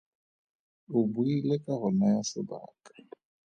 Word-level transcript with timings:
O 0.97 0.99
buile 1.13 1.55
ka 1.63 1.73
go 1.79 1.89
naya 1.99 2.21
sebaka. 2.31 2.91